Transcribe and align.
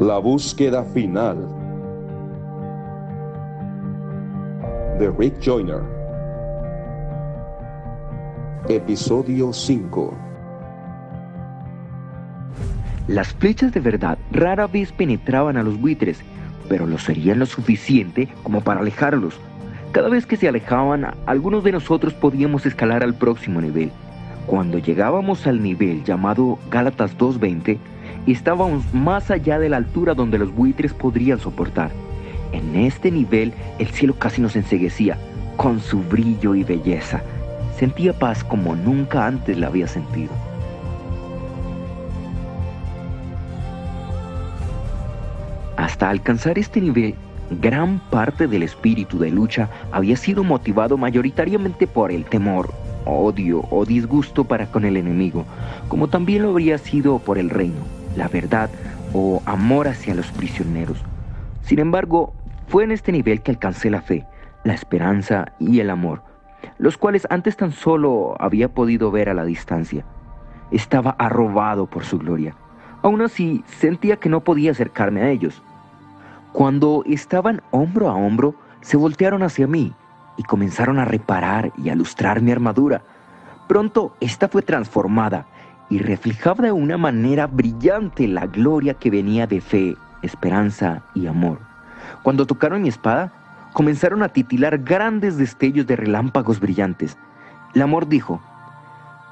La 0.00 0.16
búsqueda 0.18 0.82
final 0.84 1.36
de 4.98 5.10
Rick 5.18 5.34
Joyner. 5.44 5.82
Episodio 8.68 9.52
5 9.52 10.16
Las 13.06 13.34
flechas 13.34 13.72
de 13.72 13.80
verdad 13.80 14.16
rara 14.30 14.66
vez 14.66 14.90
penetraban 14.92 15.58
a 15.58 15.62
los 15.62 15.78
buitres, 15.78 16.20
pero 16.70 16.86
lo 16.86 16.96
serían 16.98 17.38
lo 17.38 17.46
suficiente 17.46 18.28
como 18.42 18.62
para 18.62 18.80
alejarlos. 18.80 19.38
Cada 19.92 20.08
vez 20.08 20.24
que 20.24 20.38
se 20.38 20.48
alejaban, 20.48 21.14
algunos 21.26 21.64
de 21.64 21.72
nosotros 21.72 22.14
podíamos 22.14 22.64
escalar 22.64 23.02
al 23.04 23.14
próximo 23.14 23.60
nivel. 23.60 23.92
Cuando 24.46 24.78
llegábamos 24.78 25.46
al 25.46 25.62
nivel 25.62 26.02
llamado 26.02 26.58
Gálatas 26.70 27.16
220, 27.18 27.78
estábamos 28.30 28.84
más 28.94 29.30
allá 29.30 29.58
de 29.58 29.68
la 29.68 29.78
altura 29.78 30.14
donde 30.14 30.38
los 30.38 30.54
buitres 30.54 30.94
podrían 30.94 31.40
soportar. 31.40 31.90
En 32.52 32.76
este 32.76 33.10
nivel 33.10 33.52
el 33.78 33.88
cielo 33.88 34.14
casi 34.14 34.40
nos 34.40 34.54
enseguecía, 34.54 35.18
con 35.56 35.80
su 35.80 36.00
brillo 36.00 36.54
y 36.54 36.62
belleza. 36.62 37.22
Sentía 37.76 38.12
paz 38.12 38.44
como 38.44 38.76
nunca 38.76 39.26
antes 39.26 39.58
la 39.58 39.66
había 39.66 39.88
sentido. 39.88 40.30
Hasta 45.76 46.10
alcanzar 46.10 46.58
este 46.58 46.80
nivel, 46.80 47.14
gran 47.60 47.98
parte 48.10 48.46
del 48.46 48.62
espíritu 48.62 49.18
de 49.18 49.30
lucha 49.30 49.68
había 49.90 50.16
sido 50.16 50.44
motivado 50.44 50.96
mayoritariamente 50.96 51.86
por 51.86 52.12
el 52.12 52.24
temor, 52.24 52.72
odio 53.04 53.64
o 53.70 53.84
disgusto 53.84 54.44
para 54.44 54.66
con 54.66 54.84
el 54.84 54.96
enemigo, 54.96 55.44
como 55.88 56.08
también 56.08 56.42
lo 56.42 56.50
habría 56.50 56.78
sido 56.78 57.18
por 57.18 57.38
el 57.38 57.50
reino, 57.50 57.80
la 58.16 58.28
verdad 58.28 58.70
o 59.12 59.42
amor 59.46 59.88
hacia 59.88 60.14
los 60.14 60.30
prisioneros. 60.32 60.98
Sin 61.62 61.78
embargo, 61.78 62.32
fue 62.68 62.84
en 62.84 62.92
este 62.92 63.12
nivel 63.12 63.42
que 63.42 63.50
alcancé 63.50 63.90
la 63.90 64.02
fe, 64.02 64.26
la 64.64 64.74
esperanza 64.74 65.52
y 65.58 65.80
el 65.80 65.90
amor, 65.90 66.22
los 66.78 66.96
cuales 66.96 67.26
antes 67.30 67.56
tan 67.56 67.72
solo 67.72 68.36
había 68.38 68.68
podido 68.68 69.10
ver 69.10 69.28
a 69.28 69.34
la 69.34 69.44
distancia. 69.44 70.04
Estaba 70.70 71.10
arrobado 71.18 71.86
por 71.86 72.04
su 72.04 72.18
gloria. 72.18 72.54
Aún 73.02 73.20
así, 73.20 73.64
sentía 73.66 74.16
que 74.16 74.28
no 74.28 74.40
podía 74.40 74.70
acercarme 74.70 75.22
a 75.22 75.30
ellos. 75.30 75.62
Cuando 76.52 77.02
estaban 77.06 77.62
hombro 77.70 78.08
a 78.08 78.14
hombro, 78.14 78.54
se 78.80 78.96
voltearon 78.96 79.42
hacia 79.42 79.66
mí 79.66 79.92
y 80.36 80.42
comenzaron 80.44 80.98
a 80.98 81.04
reparar 81.04 81.72
y 81.76 81.90
a 81.90 81.94
lustrar 81.94 82.40
mi 82.40 82.52
armadura. 82.52 83.02
Pronto 83.68 84.14
esta 84.20 84.48
fue 84.48 84.62
transformada 84.62 85.46
y 85.92 85.98
reflejaba 85.98 86.64
de 86.64 86.72
una 86.72 86.96
manera 86.96 87.46
brillante 87.46 88.26
la 88.26 88.46
gloria 88.46 88.94
que 88.94 89.10
venía 89.10 89.46
de 89.46 89.60
fe, 89.60 89.94
esperanza 90.22 91.02
y 91.14 91.26
amor. 91.26 91.58
Cuando 92.22 92.46
tocaron 92.46 92.80
mi 92.80 92.88
espada, 92.88 93.30
comenzaron 93.74 94.22
a 94.22 94.30
titilar 94.30 94.78
grandes 94.78 95.36
destellos 95.36 95.86
de 95.86 95.96
relámpagos 95.96 96.60
brillantes. 96.60 97.18
El 97.74 97.82
amor 97.82 98.08
dijo, 98.08 98.40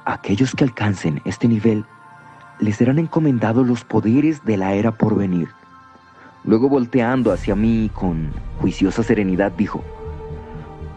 aquellos 0.05 0.53
que 0.53 0.63
alcancen 0.63 1.19
este 1.25 1.47
nivel 1.47 1.83
les 2.59 2.75
serán 2.75 2.99
encomendados 2.99 3.65
los 3.65 3.83
poderes 3.83 4.45
de 4.45 4.57
la 4.57 4.75
era 4.75 4.91
por 4.91 5.15
venir. 5.15 5.49
Luego 6.43 6.69
volteando 6.69 7.31
hacia 7.31 7.55
mí 7.55 7.89
con 7.91 8.33
juiciosa 8.59 9.01
serenidad 9.01 9.51
dijo, 9.53 9.83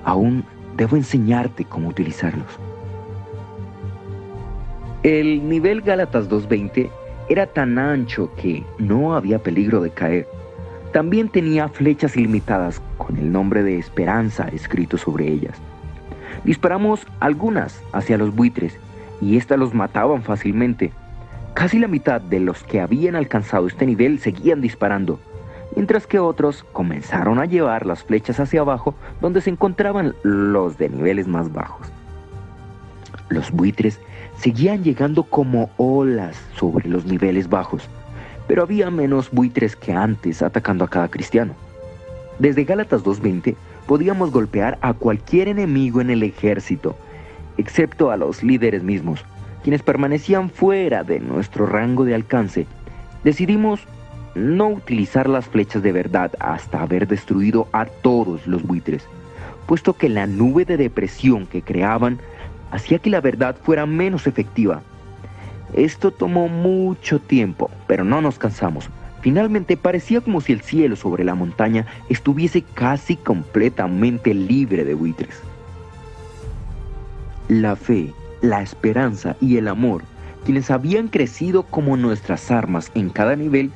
aún 0.05 0.45
debo 0.77 0.97
enseñarte 0.97 1.65
cómo 1.65 1.89
utilizarlos. 1.89 2.59
El 5.05 5.51
nivel 5.51 5.83
Gálatas 5.83 6.31
220 6.31 6.91
era 7.29 7.47
tan 7.47 7.79
ancho 7.79 8.31
que 8.37 8.65
no 8.79 9.15
había 9.15 9.39
peligro 9.39 9.83
de 9.83 9.91
caer. 9.91 10.27
También 10.95 11.29
tenía 11.29 11.69
flechas 11.69 12.17
ilimitadas 12.17 12.81
con 12.97 13.19
el 13.19 13.31
nombre 13.31 13.63
de 13.63 13.79
esperanza 13.79 14.49
escrito 14.49 14.97
sobre 14.97 15.29
ellas. 15.31 15.59
Disparamos 16.45 17.07
algunas 17.21 17.83
hacia 17.93 18.17
los 18.17 18.35
buitres 18.35 18.79
y 19.21 19.37
éstas 19.37 19.59
los 19.59 19.75
mataban 19.75 20.23
fácilmente. 20.23 20.91
Casi 21.53 21.79
la 21.79 21.87
mitad 21.87 22.23
de 22.23 22.41
los 22.41 22.63
que 22.63 22.81
habían 22.81 23.15
alcanzado 23.15 23.67
este 23.67 23.85
nivel 23.85 24.21
seguían 24.21 24.63
disparando, 24.63 25.21
mientras 25.77 26.07
que 26.07 26.19
otros 26.19 26.65
comenzaron 26.73 27.41
a 27.41 27.45
llevar 27.45 27.85
las 27.85 28.05
flechas 28.05 28.41
hacia 28.41 28.63
abajo 28.63 28.95
donde 29.21 29.43
se 29.43 29.51
encontraban 29.51 30.15
los 30.23 30.79
de 30.79 30.89
niveles 30.89 31.29
más 31.29 31.53
bajos. 31.53 31.93
Los 33.29 33.51
buitres 33.51 34.01
seguían 34.39 34.85
llegando 34.85 35.23
como 35.25 35.71
olas 35.77 36.37
sobre 36.57 36.89
los 36.89 37.05
niveles 37.05 37.49
bajos, 37.49 37.89
pero 38.47 38.63
había 38.63 38.91
menos 38.91 39.31
buitres 39.31 39.77
que 39.77 39.93
antes 39.93 40.43
atacando 40.43 40.85
a 40.85 40.89
cada 40.89 41.09
cristiano. 41.09 41.55
Desde 42.39 42.65
Gálatas 42.65 43.05
2.20 43.05 43.55
podíamos 43.87 44.31
golpear 44.31 44.79
a 44.83 44.93
cualquier 44.93 45.49
enemigo 45.49 46.01
en 46.01 46.11
el 46.11 46.23
ejército, 46.23 46.97
excepto 47.57 48.11
a 48.11 48.17
los 48.17 48.43
líderes 48.43 48.83
mismos, 48.83 49.25
quienes 49.63 49.83
permanecían 49.83 50.51
fuera 50.51 51.05
de 51.05 51.21
nuestro 51.21 51.67
rango 51.67 52.05
de 52.05 52.15
alcance. 52.15 52.67
Decidimos 53.23 53.81
no 54.35 54.69
utilizar 54.69 55.29
las 55.29 55.47
flechas 55.47 55.83
de 55.83 55.93
verdad 55.93 56.33
hasta 56.41 56.83
haber 56.83 57.07
destruido 57.07 57.69
a 57.73 57.87
todos 57.87 58.47
los 58.47 58.63
buitres, 58.63 59.07
puesto 59.67 59.95
que 59.95 60.09
la 60.09 60.27
nube 60.27 60.65
de 60.65 60.77
depresión 60.77 61.47
que 61.47 61.63
creaban 61.63 62.19
hacía 62.75 62.99
que 62.99 63.09
la 63.09 63.21
verdad 63.21 63.57
fuera 63.63 63.87
menos 63.87 64.27
efectiva. 64.27 64.83
Esto 65.75 66.11
tomó 66.11 66.49
mucho 66.49 67.21
tiempo, 67.21 67.71
pero 67.87 68.05
no 68.05 68.21
nos 68.21 68.39
cansamos. 68.39 68.91
Finalmente 69.21 69.77
parecía 69.77 70.21
como 70.21 70.41
si 70.41 70.53
el 70.53 70.61
cielo 70.61 70.97
sobre 70.97 71.25
la 71.25 71.37
montaña 71.37 71.87
estuviese 72.09 72.63
casi 72.63 73.17
completamente 73.17 74.35
libre 74.35 74.85
de 74.85 74.95
buitres. 74.95 75.41
La 77.49 77.77
fe, 77.77 78.13
la 78.43 78.61
esperanza 78.61 79.37
y 79.41 79.57
el 79.57 79.69
amor, 79.69 80.03
quienes 80.45 80.71
habían 80.71 81.09
crecido 81.09 81.63
como 81.63 81.97
nuestras 81.97 82.51
armas 82.51 82.91
en 82.95 83.09
cada 83.09 83.37
nivel, 83.37 83.71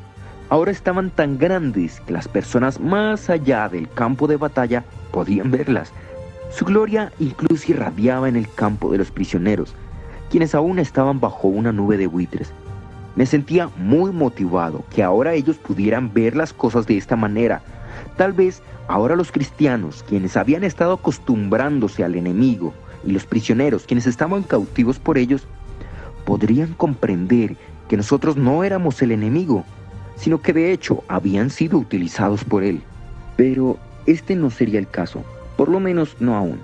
ahora 0.49 0.73
estaban 0.73 1.11
tan 1.11 1.39
grandes 1.39 2.01
que 2.01 2.13
las 2.13 2.27
personas 2.27 2.81
más 2.81 3.31
allá 3.31 3.69
del 3.69 3.89
campo 3.89 4.27
de 4.27 4.37
batalla 4.37 4.85
podían 5.13 5.51
verlas 5.51 5.93
su 6.51 6.65
gloria 6.65 7.13
incluso 7.19 7.73
irradiaba 7.73 8.29
en 8.29 8.37
el 8.37 8.51
campo 8.51 8.91
de 8.91 8.99
los 8.99 9.11
prisioneros, 9.11 9.75
quienes 10.31 10.55
aún 10.55 10.79
estaban 10.79 11.21
bajo 11.21 11.49
una 11.49 11.73
nube 11.73 11.97
de 11.97 12.07
buitres. 12.07 12.53
Me 13.17 13.27
sentía 13.27 13.71
muy 13.77 14.13
motivado 14.13 14.85
que 14.91 15.03
ahora 15.03 15.35
ellos 15.35 15.57
pudieran 15.57 16.13
ver 16.13 16.37
las 16.37 16.53
cosas 16.53 16.87
de 16.87 16.97
esta 16.97 17.17
manera. 17.17 17.63
Tal 18.17 18.33
vez 18.33 18.63
ahora 18.87 19.17
los 19.17 19.31
cristianos, 19.31 20.05
quienes 20.09 20.37
habían 20.37 20.65
estado 20.65 20.95
acostumbrándose 20.95 22.03
al 22.05 22.15
enemigo, 22.15 22.73
y 23.05 23.13
los 23.13 23.27
prisioneros, 23.27 23.85
quienes 23.85 24.07
estaban 24.07 24.43
cautivos 24.43 24.99
por 24.99 25.19
ellos, 25.19 25.47
podrían 26.25 26.73
comprender 26.75 27.57
que 27.89 27.97
nosotros 27.97 28.37
no 28.37 28.65
éramos 28.65 29.01
el 29.03 29.13
enemigo, 29.13 29.65
sino 30.17 30.41
que 30.41 30.53
de 30.53 30.73
hecho 30.73 31.05
habían 31.09 31.51
sido 31.51 31.79
utilizados 31.79 32.45
por 32.45 32.65
él. 32.65 32.83
Pero 33.37 33.79
este 34.07 34.35
no 34.35 34.51
sería 34.51 34.79
el 34.79 34.89
caso 34.89 35.25
por 35.59 35.69
lo 35.69 35.81
menos 35.81 36.15
no 36.21 36.37
aún. 36.37 36.61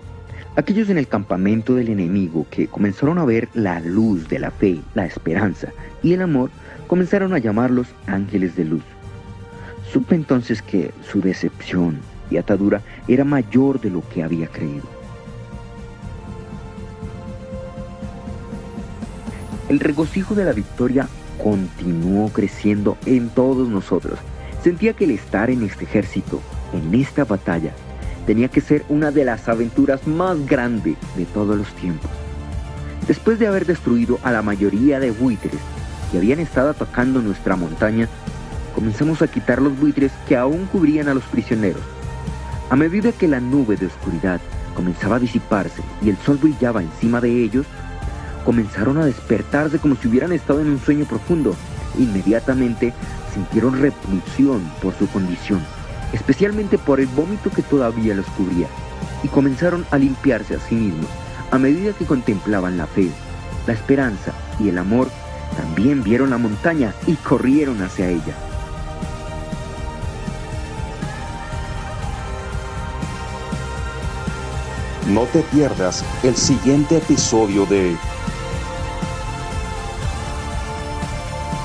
Aquellos 0.54 0.88
en 0.88 0.98
el 0.98 1.08
campamento 1.08 1.74
del 1.74 1.88
enemigo 1.88 2.46
que 2.48 2.68
comenzaron 2.68 3.18
a 3.18 3.24
ver 3.24 3.48
la 3.52 3.80
luz 3.80 4.28
de 4.28 4.38
la 4.38 4.52
fe, 4.52 4.80
la 4.94 5.04
esperanza 5.04 5.72
y 6.00 6.12
el 6.12 6.22
amor, 6.22 6.50
comenzaron 6.86 7.34
a 7.34 7.38
llamarlos 7.38 7.88
ángeles 8.06 8.54
de 8.54 8.66
luz. 8.66 8.84
Supe 9.92 10.14
entonces 10.14 10.62
que 10.62 10.92
su 11.10 11.20
decepción 11.20 11.98
y 12.30 12.36
atadura 12.36 12.82
era 13.08 13.24
mayor 13.24 13.80
de 13.80 13.90
lo 13.90 14.08
que 14.10 14.22
había 14.22 14.46
creído. 14.46 14.86
El 19.68 19.80
regocijo 19.80 20.36
de 20.36 20.44
la 20.44 20.52
victoria 20.52 21.08
continuó 21.42 22.28
creciendo 22.28 22.96
en 23.06 23.28
todos 23.28 23.68
nosotros. 23.68 24.20
Sentía 24.62 24.92
que 24.92 25.04
el 25.04 25.10
estar 25.10 25.50
en 25.50 25.64
este 25.64 25.82
ejército, 25.82 26.40
en 26.72 26.94
esta 26.94 27.24
batalla, 27.24 27.72
tenía 28.26 28.48
que 28.48 28.60
ser 28.60 28.84
una 28.88 29.10
de 29.10 29.24
las 29.24 29.48
aventuras 29.48 30.06
más 30.06 30.46
grandes 30.46 30.96
de 31.16 31.24
todos 31.26 31.56
los 31.56 31.68
tiempos. 31.74 32.10
Después 33.06 33.38
de 33.38 33.46
haber 33.46 33.66
destruido 33.66 34.18
a 34.22 34.32
la 34.32 34.42
mayoría 34.42 34.98
de 34.98 35.10
buitres 35.10 35.60
que 36.10 36.18
habían 36.18 36.40
estado 36.40 36.70
atacando 36.70 37.20
nuestra 37.20 37.56
montaña, 37.56 38.08
comenzamos 38.74 39.20
a 39.20 39.28
quitar 39.28 39.60
los 39.60 39.78
buitres 39.78 40.12
que 40.26 40.36
aún 40.36 40.66
cubrían 40.66 41.08
a 41.08 41.14
los 41.14 41.24
prisioneros. 41.24 41.82
A 42.70 42.76
medida 42.76 43.12
que 43.12 43.28
la 43.28 43.40
nube 43.40 43.76
de 43.76 43.86
oscuridad 43.86 44.40
comenzaba 44.74 45.16
a 45.16 45.20
disiparse 45.20 45.82
y 46.02 46.08
el 46.08 46.16
sol 46.16 46.38
brillaba 46.40 46.82
encima 46.82 47.20
de 47.20 47.44
ellos, 47.44 47.66
comenzaron 48.44 48.98
a 48.98 49.04
despertarse 49.04 49.78
como 49.78 49.96
si 49.96 50.08
hubieran 50.08 50.32
estado 50.32 50.60
en 50.60 50.68
un 50.68 50.80
sueño 50.80 51.04
profundo. 51.04 51.54
Inmediatamente 51.98 52.92
sintieron 53.32 53.80
repulsión 53.80 54.62
por 54.82 54.94
su 54.94 55.06
condición 55.08 55.60
especialmente 56.14 56.78
por 56.78 57.00
el 57.00 57.08
vómito 57.08 57.50
que 57.50 57.62
todavía 57.62 58.14
los 58.14 58.26
cubría, 58.26 58.68
y 59.22 59.28
comenzaron 59.28 59.84
a 59.90 59.98
limpiarse 59.98 60.54
a 60.54 60.60
sí 60.60 60.74
mismos 60.76 61.10
a 61.50 61.58
medida 61.58 61.92
que 61.92 62.04
contemplaban 62.04 62.76
la 62.76 62.86
fe, 62.86 63.10
la 63.66 63.74
esperanza 63.74 64.32
y 64.58 64.68
el 64.68 64.78
amor. 64.78 65.08
También 65.56 66.02
vieron 66.02 66.30
la 66.30 66.38
montaña 66.38 66.92
y 67.06 67.14
corrieron 67.14 67.80
hacia 67.82 68.08
ella. 68.08 68.34
No 75.08 75.24
te 75.26 75.42
pierdas 75.42 76.04
el 76.22 76.34
siguiente 76.34 76.96
episodio 76.96 77.66
de 77.66 77.96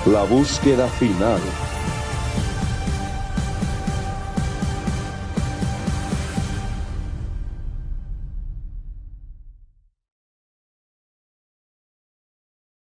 La 0.06 0.24
búsqueda 0.24 0.88
final. 0.88 1.40